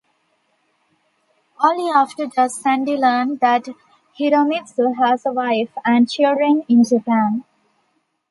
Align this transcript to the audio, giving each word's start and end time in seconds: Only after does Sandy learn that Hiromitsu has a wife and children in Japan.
Only 1.63 1.91
after 1.91 2.25
does 2.25 2.59
Sandy 2.59 2.97
learn 2.97 3.37
that 3.37 3.67
Hiromitsu 4.17 4.95
has 4.97 5.27
a 5.27 5.31
wife 5.31 5.77
and 5.85 6.09
children 6.09 6.63
in 6.67 6.83
Japan. 6.83 7.43